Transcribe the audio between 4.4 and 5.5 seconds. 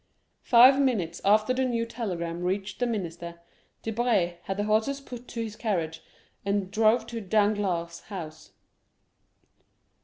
had the horses put to